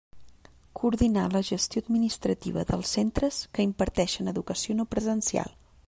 Coordinar 0.79 1.25
la 1.35 1.41
gestió 1.49 1.83
administrativa 1.85 2.65
dels 2.73 2.95
centres 2.97 3.41
que 3.57 3.67
imparteixen 3.71 4.33
educació 4.37 4.79
no 4.81 4.93
presencial. 4.97 5.59